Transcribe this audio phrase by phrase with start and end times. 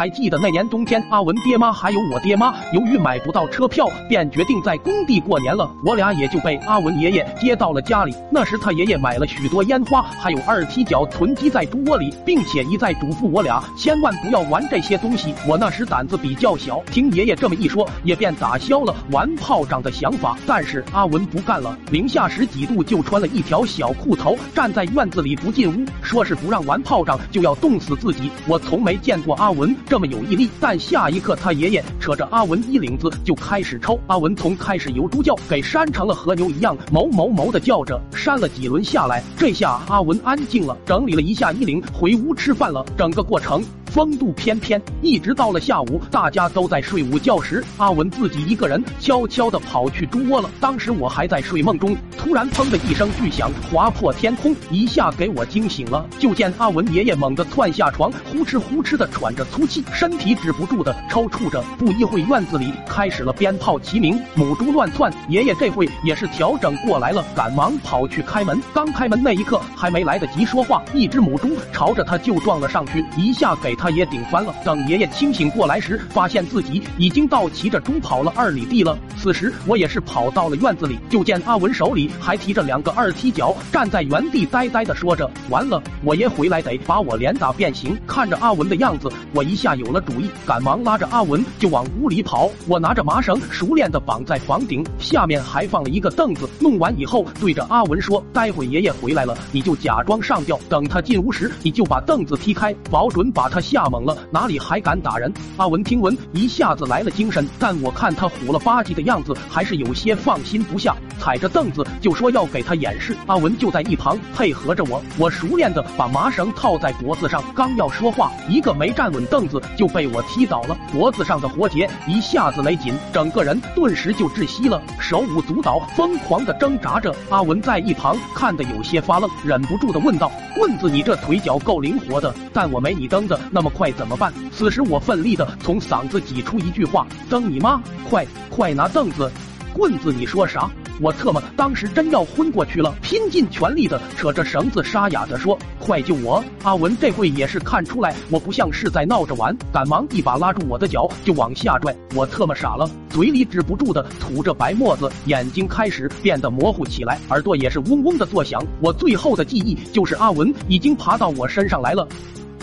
[0.00, 5.70] 还记得那年冬天，阿文爹妈还有我爹妈，由于买不到车票，便决定在工地过年了。
[5.84, 8.14] 我俩也就被阿文爷爷接到了家里。
[8.32, 15.34] 那时他爷爷买了许多烟花，还有二踢脚囤积在猪窝里，并且一再嘱咐我俩千万不要玩这些东西。
[15.46, 20.34] 我那时胆子比较小，听爷爷这么一说，也便打消了玩炮仗的想法。
[20.46, 28.30] 但是阿文不干了，零下十几度就穿了一条小裤头，站在院子里不进屋，说是不让玩炮仗就要冻死自己。
[28.46, 33.98] 我从没见过阿文这么有毅力，但下一刻他爷爷扯着阿文衣领子就开始抽。
[34.06, 42.86] 阿文从开始由猪叫给扇成了和牛一样哞哞哞的叫着，扇了几轮下来，这下阿文安静了，整理了一下衣领，回屋吃饭了。
[42.96, 43.64] 整个过程。
[43.90, 50.48] 风度翩翩，一直到了下午，大家都在睡午觉时，阿文自己一个人悄悄的跑去猪窝了。
[50.60, 56.08] 当时我还在睡梦中，突然砰的一声巨响划破天空，一下给我惊醒了。
[56.20, 61.60] 就见阿文爷爷猛地窜下床，呼哧呼哧的喘着粗气，身体止不住的抽搐着。
[61.76, 65.12] 不一会，院子里开始了鞭炮齐鸣，母猪乱窜。
[65.28, 68.62] 爷爷这会也是调整过来了，赶忙跑去开门。
[68.72, 73.76] 刚开门那一刻，还没来得及说话，一只母猪朝着他就撞了上去，一下给。
[73.80, 74.54] 他也顶翻了。
[74.62, 78.98] 等爷爷清醒过来时，发现自己已经倒骑着猪跑了二里地了。
[79.16, 92.50] 此时我也是跑到了院子里，就见阿文手里还提着两个二踢脚，站在原地呆呆的说着：“完了，我爷回来得把我连打变形。”看着阿文的样子，我一下有了主意，赶忙拉着阿文就往屋里跑。
[92.66, 96.46] 我拿着麻绳熟练的绑在房顶，下面还放了一个凳子。
[96.60, 105.32] 弄完以后，对着阿文说：“待会爷爷回来了，你就假装上吊，等他进屋时，你就把凳子踢开，保准把他。”吓懵了，哪里还敢打人？
[105.56, 110.92] 阿文听闻，一下子来了精神，但我看他虎了吧唧的样子，还是有些放心不下。
[111.20, 115.00] 踩着凳子就说要给他演示，阿文就在一旁配合着我。
[115.16, 127.14] 我熟练的把麻绳套在脖子上，刚要说话，一个没站稳凳子就被我踢倒了，脖子上的活结一下子勒紧，整个人顿时就窒息了，手舞足蹈，疯狂的挣扎着。
[127.28, 134.32] 阿文在一旁看得有些发愣，忍不住的问道：“棍子，你这腿脚够灵活的，但我没你蹬的那。”那么快怎么办？
[134.50, 137.78] 此时我奋力的从嗓子挤出一句话：“蹬你妈！
[138.08, 139.30] 快快拿凳子，
[139.74, 140.10] 棍子！
[140.10, 140.66] 你说啥？”
[140.98, 151.94] 我特么当时真要昏过去了，拼尽全力的扯着绳子，沙哑的说：“快救我！”阿文这会也是看出来我不像是在闹着玩，赶忙一把拉住我的脚就往下拽。
[152.14, 158.62] 我特么傻了，嘴里止不住的吐着白沫子，眼睛开始变得模糊起来，耳朵也是嗡嗡的作响。
[158.80, 162.08] 我最后的记忆就是阿文已经爬到我身上来了。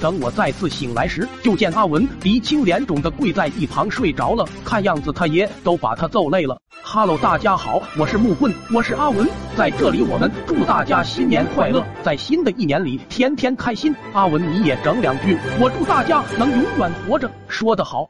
[0.00, 6.60] 等我再次醒来时，就见阿文鼻青脸肿的跪在一旁睡着了，看样子他爷都把他揍累了。
[6.82, 13.94] 哈喽，大家好，我是木棍，我是阿文，在这里我们祝大家新年快乐，在新的一年里天天开心。
[14.12, 17.30] 阿文你也整两句，我祝大家能永远活着。
[17.48, 18.08] 说得好。